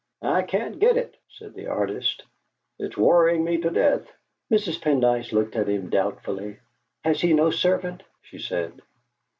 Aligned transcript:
"I 0.23 0.41
can't 0.41 0.79
get 0.79 0.97
it," 0.97 1.15
said 1.29 1.53
the 1.53 1.67
artist. 1.67 2.23
"It's 2.79 2.97
worrying 2.97 3.43
me 3.43 3.59
to 3.59 3.69
death." 3.69 4.11
Mrs. 4.51 4.81
Pendyce 4.81 5.31
looked 5.31 5.55
at 5.55 5.69
him 5.69 5.91
doubtfully. 5.91 6.57
"Has 7.03 7.21
he 7.21 7.33
no 7.33 7.51
servant?" 7.51 8.01
she 8.23 8.39
said. 8.39 8.81